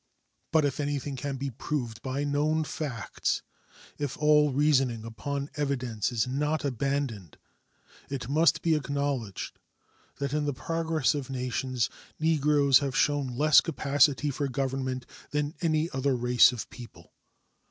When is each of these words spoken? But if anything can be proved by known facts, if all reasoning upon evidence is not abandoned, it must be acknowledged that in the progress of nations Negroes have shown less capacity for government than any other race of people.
But 0.51 0.65
if 0.65 0.79
anything 0.79 1.15
can 1.15 1.37
be 1.37 1.51
proved 1.51 2.01
by 2.01 2.23
known 2.23 2.63
facts, 2.63 3.43
if 3.99 4.17
all 4.17 4.51
reasoning 4.51 5.05
upon 5.05 5.51
evidence 5.55 6.11
is 6.11 6.25
not 6.27 6.65
abandoned, 6.65 7.37
it 8.09 8.27
must 8.27 8.63
be 8.63 8.73
acknowledged 8.73 9.59
that 10.15 10.33
in 10.33 10.45
the 10.45 10.53
progress 10.55 11.13
of 11.13 11.29
nations 11.29 11.87
Negroes 12.19 12.79
have 12.79 12.97
shown 12.97 13.27
less 13.37 13.61
capacity 13.61 14.31
for 14.31 14.47
government 14.47 15.05
than 15.29 15.53
any 15.61 15.87
other 15.91 16.15
race 16.15 16.51
of 16.51 16.67
people. 16.71 17.13